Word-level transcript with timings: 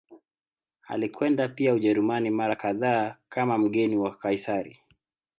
Alikwenda 0.83 1.47
pia 1.47 1.73
Ujerumani 1.73 2.29
mara 2.29 2.55
kadhaa 2.55 3.15
kama 3.29 3.57
mgeni 3.57 3.97
wa 3.97 4.15
Kaisari. 4.15 4.79